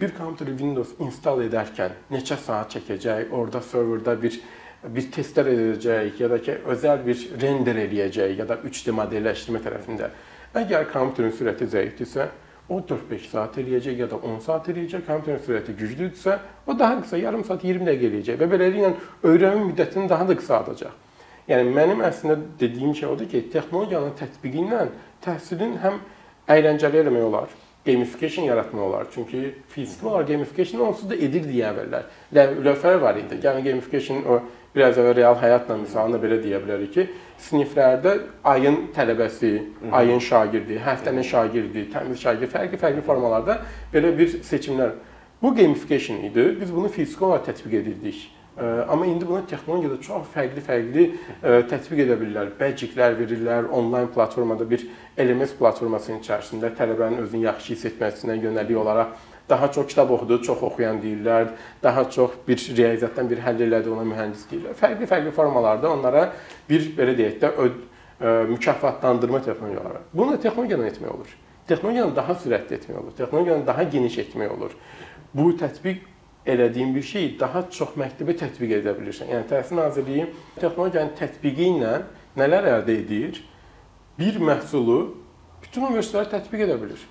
[0.01, 4.41] bir kompüteri Windows install edərkən neçə saat çəkəcək, orada serverda bir
[4.81, 10.09] bir testlər edəcək ya da ki özəl bir render eləyəcək ya da 3D modelləşdirmə tərəfində.
[10.57, 12.31] Əgər kompüterin sürəti zəifdirsə,
[12.71, 15.05] o 4-5 saat eləyəcək ya da 10 saat eləyəcək.
[15.07, 18.93] Kompüterin sürəti güclüdürsə, o daha qısa, yarım saat, 20 dəqiqə eləyəcək və beləliklə
[19.29, 20.97] öyrənmə müddətini daha da qısaldacaq.
[21.51, 24.87] Yəni mənim əslində dediyim şey odur ki, texnologiyanın tətbiqi ilə
[25.25, 25.99] təhsilin həm
[26.57, 27.53] əyləncəli eləmək olar,
[27.87, 29.07] gamification yaratmaq olar.
[29.15, 32.09] Çünki fiziki olaraq gamification onsuz da edir deyə bilərlər.
[32.65, 33.41] Lövhə var idi.
[33.43, 34.41] Yəni gamification o
[34.75, 37.07] biraz əvvəl real həyatla misalını belə deyə bilərik ki,
[37.43, 39.53] siniflərdə ayın tələbəsi,
[39.93, 43.61] ayın şagirdi, həftənin şagirdi, təmiz şagird fərqli-fərqli formalarda
[43.95, 44.93] belə bir seçimlər.
[45.43, 46.61] Bu gamification idi.
[46.61, 48.29] Biz bunu fiziki olaraq tətbiq edirdik.
[48.61, 51.05] Amma indi buna texnologiyada çox fərqli-fərqli
[51.71, 52.51] tətbiq edə bilirlər.
[52.59, 54.85] Badge-lər verirlər, onlayn platformada bir
[55.17, 59.15] LMS platformasının içərisində tələbənin özünü yaxşı hiss etməsinə yönəlik olaraq
[59.51, 61.49] daha çox kitab oxudu, çox oxuyan deyirlər,
[61.83, 64.77] daha çox bir riyaziyyatdan bir həll elədi, ona mühəndis deyirlər.
[64.79, 66.27] Fərqli-fərqli formalarda onlara
[66.69, 67.81] bir belə deyək də öd,
[68.21, 70.05] ə, mükafatlandırma texnologiyaları.
[70.15, 71.35] Bunu texnologiyadan etmək olur.
[71.71, 73.17] Texnologiyanı daha sürətli etmək olur.
[73.19, 74.79] Texnologiyanı daha geniş etmək olur.
[75.35, 75.99] Bu tətbiq
[76.47, 79.31] elədiyin bir şeyi daha çox məktəbə tətbiq edə bilirsən.
[79.35, 80.27] Yəni Təhsil Nazirliyi
[80.57, 81.95] texnologiyanın tətbiqi ilə
[82.41, 83.43] nələr əldə edir?
[84.19, 85.01] Bir məhsulu
[85.63, 87.03] bütün universitetlər tətbiq edə bilir.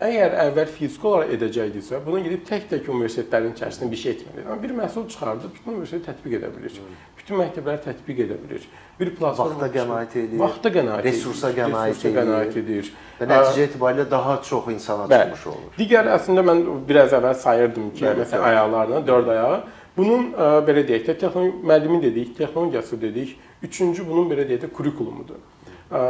[0.00, 4.44] Əgər əvvəl fiziki olaraq edəcəkdisə, bunu gedib tək-tək universitetlərin içərisində bir şey etməlidir.
[4.46, 6.78] Amma bir məhsul çıxardıb bütün universitet tətbiq edə bilir.
[7.18, 8.62] Bütün məktəblər tətbiq edə bilir.
[8.96, 10.38] Bir platforma vaxta qənaət edir.
[10.40, 11.10] Vaxta qənaət edir.
[11.10, 12.88] Resursa qənaət resursa qənaət edir.
[13.18, 15.74] Və nəticə etibarilə daha çox insana çıxmış olur.
[15.76, 19.58] Digər əslində mən biraz əvvəl sayırdım ki, Bəli, məsələn ayaqlarına, dörd ayağı.
[19.98, 23.36] Bunun ə, belə deyək də texnologiya müəllimi dedik, texnologiyası dedik.
[23.68, 25.44] Üçüncü bunun belə deyək də kurikulumudur.
[25.92, 26.00] Ə,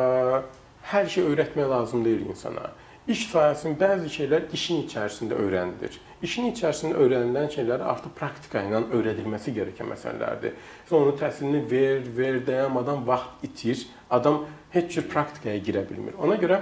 [0.93, 2.71] hər şey öyrətmək lazım deyil insana.
[3.09, 5.95] İş sahəsinin bəzi şeylər işin içərisində öyrənilir.
[6.21, 10.53] İşin içərisində öyrənilən şeylər artıq praktika ilə öyrədilməsi gerəkən məsələlərdir.
[10.89, 13.87] Sən onun təhsilini ver, ver, dayanmadan vaxt itir.
[14.11, 16.19] Adam heç cür praktikaya girə bilmir.
[16.21, 16.61] Ona görə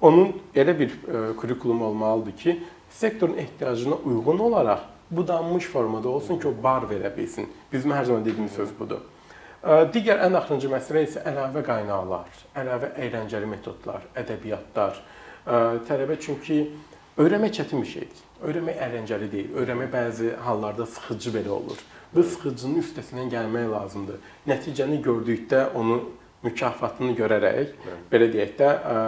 [0.00, 6.48] onun elə bir e, kurikulum olmalıdır ki, sektorun ehtiyacına uyğun olaraq budanmış formada olsun ki,
[6.48, 7.46] o bar verə bilsin.
[7.72, 9.06] Bizim hər zaman dediyimiz söz budur.
[9.62, 14.98] E, digər ən axırıncı məsələ isə əlavə qaynaqlar, əlavə əyləncəli metodlar, ədəbiyyatlar.
[15.46, 16.58] E, tələbə çünki
[17.18, 18.22] öyrənmək çətin bir şeydir.
[18.46, 19.54] Öyrənmək əyləncəli deyil.
[19.62, 21.80] Öyrənmək bəzi hallarda sıxıcı belə olur.
[22.14, 24.20] Bu sıxıcının üstəsindən gəlmək lazımdır.
[24.50, 26.00] Nəticəni gördükdə onu
[26.44, 27.72] mükafatını görərək,
[28.12, 28.98] belə deyək də, ə,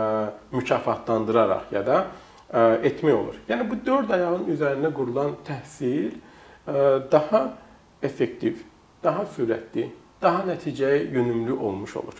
[0.57, 3.37] mükafatlandıraraq ya da ə, etmək olur.
[3.51, 6.16] Yəni bu 4 ayağın üzərində qurulan təhsil
[7.12, 7.42] daha
[8.03, 8.61] effektiv,
[9.03, 9.88] daha sürətli,
[10.22, 12.18] daha nəticəyə yönümlü olmuş olur.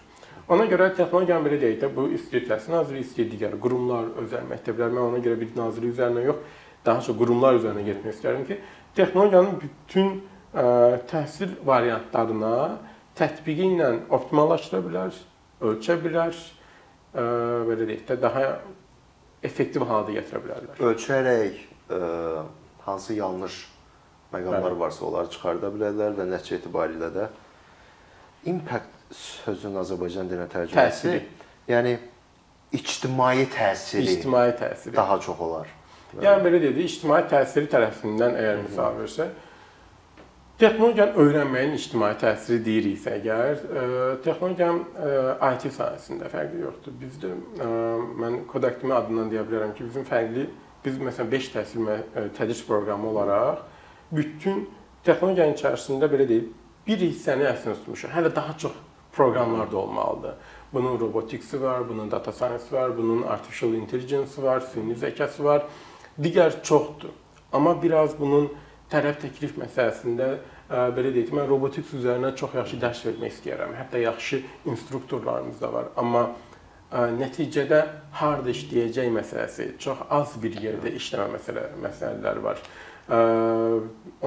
[0.48, 2.06] Ona görə texnologiyanı belə deyək də, bu
[2.48, 6.38] təhsil naziri, istəyir digər qurumlar, özəl məktəblər, mən ona görə bir naziri üzərindən yox,
[6.87, 8.56] daha çox qurumlar üzərinə getmək istəyirəm ki,
[8.96, 10.08] texnologiyanın bütün
[10.54, 10.64] ə,
[11.11, 12.54] təhsil variantlarına
[13.20, 15.22] tətbiqi ilə optimallaşdıra bilər,
[15.68, 16.32] ölçə bilər,
[17.12, 17.28] ə,
[17.68, 18.48] belə deyək də daha
[19.44, 20.80] effektiv halda gətirə bilərlər.
[20.80, 22.00] Ölçərək ə,
[22.88, 23.66] hansı yanlış
[24.32, 24.80] məqamlar Bəli.
[24.80, 27.28] varsa, onları çıxarda bilərlər və nəticə etibarilə də
[28.48, 31.18] impact sözünün Azərbaycan dilinə tərcüməsi,
[31.71, 31.97] yəni
[32.77, 35.68] ictimai təsiri, ictimai təsiri daha çox olar.
[36.21, 39.37] Yəni belə dedi, ictimai təsiri tərəfindən əgər misal versək,
[40.59, 43.61] Texnologiyanın öyrənməyin ictimai təsiri deyiriksə əgər,
[44.25, 44.81] texnologiyanın
[45.53, 46.97] IT sahəsində fərqi yoxdur.
[46.99, 47.31] Bizdə
[48.18, 50.49] mən Kodakdimi adından deyə bilərəm ki, bizim fərqli
[50.83, 51.92] biz məsələn 5 təhsil
[52.35, 53.62] tədris proqramı olaraq
[54.11, 54.64] bütün
[55.07, 56.51] texnologiyanın içərisində belə deyil,
[56.88, 58.11] bir hissəni əslində tutmuşuq.
[58.18, 58.75] Hələ daha çox
[59.18, 60.35] proqramlar da olmalıdır.
[60.72, 65.62] Bunun robotiksi var, bunun data science var, bunun artificial intelligence var, süni zəkası var.
[66.22, 67.11] Digər çoxdur.
[67.52, 68.50] Amma biraz bunun
[68.92, 70.28] tələb təklif məsələsində
[70.68, 73.72] ə, belə deyək, mən robotiks üzərinə çox yaxşı dərs vermək istəyirəm.
[73.78, 75.88] Hətta yaxşı instruktorlarımız da var.
[75.96, 77.81] Amma ə, nəticədə
[78.20, 82.61] harda işləyəcək məsələsi, çox az bir yerdə işləmə məsələ məsələləri var.
[83.09, 83.22] Ə,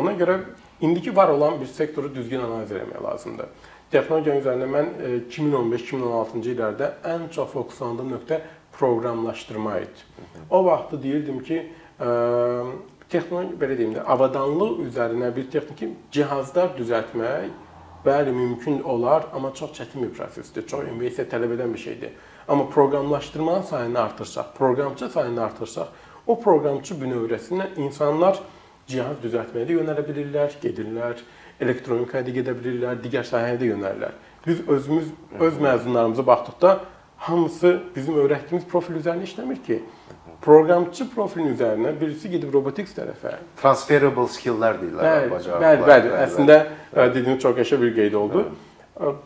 [0.01, 0.39] ona görə
[0.81, 3.53] indiki var olan bir sektoru düzgün analiz etmək lazımdır
[3.91, 4.89] texnologiya üzərində mən
[5.29, 8.39] 2015-2016-cı e, illərdə ən çox fokuslandığım nöqtə
[8.77, 10.05] proqramlaşdırma idi.
[10.49, 11.57] O vaxtı deyirdim ki,
[11.99, 12.11] e,
[13.11, 17.51] texnologiya belə deyim də, avadanlıq üzərinə bir texniki cihazlar düzəltmək
[18.05, 20.67] bəli mümkün olar, amma çox çətin bir prosesdir.
[20.67, 22.15] Çox investisiya tələb edən bir şeydir.
[22.47, 25.91] Amma proqramlaşdırmanın sayını artırsaq, proqramçı sayını artırsaq,
[26.27, 28.39] o proqramçı bünövrəsində insanlar
[28.87, 31.21] cihaz düzəltməyə də yönələ bilirlər, gedirlər
[31.61, 34.17] elektronikaya gedə bilirlər, digər sahəyə də yönəlirlər.
[34.45, 36.79] Biz özümüz öz məzunlarımıza baxdıqda
[37.21, 39.81] hamısı bizim öyrətdiyimiz profil üzərində işləmir ki.
[40.41, 43.35] Proqramçı profilin üzərinə birisi gedib robotiks tərəfə.
[43.61, 45.61] Transferable skilllər deyirlər, bacarıqlar.
[45.61, 46.11] Bəli, bəli.
[46.23, 48.45] Əslində e, dediyiniz çox qəşəng bir qeyd oldu.
[48.47, 48.67] Bəli.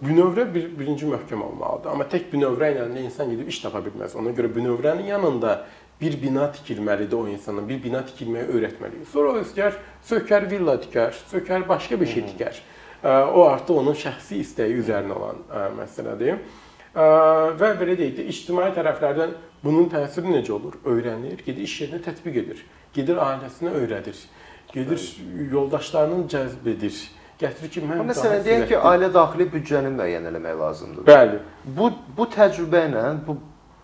[0.03, 1.91] Bünövrə bir, birinci möhkəm olmalıdır.
[1.91, 4.13] Amma tək bünövrə ilə insan gedib iş tapa bilməz.
[4.19, 5.55] Ona görə bünövrənin yanında
[6.01, 9.07] bir bina tikilməlidir o insana, bir bina tikilməyi öyrətməliyik.
[9.13, 9.79] Sonra o istəyər
[10.09, 12.61] sökər villa tikər, sökər başqa bir şey tikər.
[13.05, 15.41] O artıq onun şəxsi istəyi üzərinə olan
[15.79, 16.39] məsələdir.
[16.95, 20.77] Və belə deyək də, ictimai tərəflərdən bunun təsiri necə olur?
[20.87, 22.63] Öyrənir, gedir iş yerinə tətbiq edir,
[22.95, 24.21] gedir ailəsinə öyrədir,
[24.71, 25.03] gedir
[25.51, 27.01] yoldaşlarını cəzb edir.
[27.35, 31.03] Gətirir ki, mən Məsələn, deyək ki, ailə daxili büdcəni müəyyən eləmək lazımdır.
[31.09, 31.41] Bəli.
[31.77, 33.35] Bu bu təcrübə ilə, bu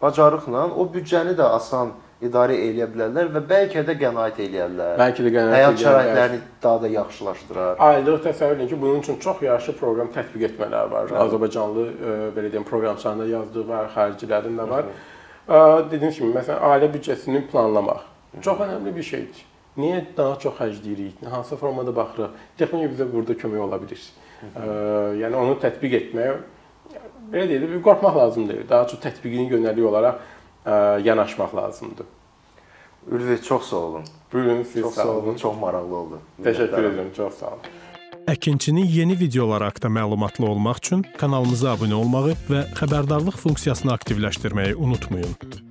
[0.02, 4.94] bacarıqla o büdcəni də asan idarə edə bilərlər və bəlkə də qənaət eləyərlər.
[5.00, 7.80] Bəlkə də qənaət Həyat şəraitlərini daha da yaxşılaşdırar.
[7.88, 11.10] Aylıq təsəvvür edin ki, bunun üçün çox yaxşı proqram tətbiq etmələri var.
[11.10, 11.18] Hı.
[11.26, 14.86] Azərbaycanlı e, belə deyim proqramçıların da yazdığı var, xaricilərin də var.
[15.48, 15.60] Hı.
[15.92, 18.06] Dediyim kimi, məsələn, ailə büdcəsini planlamaq
[18.42, 19.46] çox önəmli bir şeydir.
[19.78, 21.26] Niyə daha çox xərcləyirik?
[21.30, 22.36] Hansı formada baxırıq?
[22.58, 24.04] Texnologiya bizə burada kömək ola bilər.
[24.42, 25.18] Hı -hı.
[25.22, 26.36] Yəni onu tətbiq etməyə
[27.34, 28.66] belə deyək də qorxmaq lazım deyil.
[28.70, 30.20] Daha çox tətbiqini yönəlik olaraq
[30.66, 30.74] ə,
[31.06, 32.10] yanaşmaq lazımdır.
[33.12, 34.04] Ülvi çox sağ olun.
[34.34, 35.36] Buyurun, siz çox sağ olun.
[35.36, 36.20] Çox maraqlı oldu.
[36.44, 37.72] Təşəkkür edirəm, çox sağ olun.
[38.30, 45.71] Əkinçinin yeni videoları haqqında məlumatlı olmaq üçün kanalımıza abunə olmağı və xəbərdarlıq funksiyasını aktivləşdirməyi unutmayın.